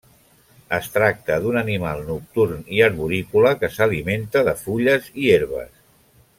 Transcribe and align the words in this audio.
Es 0.77 0.87
tracta 0.95 1.37
d'un 1.43 1.57
animal 1.61 2.01
nocturn 2.07 2.65
i 2.79 2.83
arborícola 2.87 3.53
que 3.61 3.71
s'alimenta 3.77 4.45
de 4.51 4.59
fulles 4.65 5.15
i 5.27 5.33
herbes. 5.39 5.73